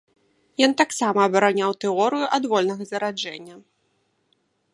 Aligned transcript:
Ён 0.67 0.71
таксама 0.81 1.19
абараняў 1.29 1.71
тэорыю 1.85 2.25
адвольнага 2.39 2.83
зараджэння. 2.93 3.55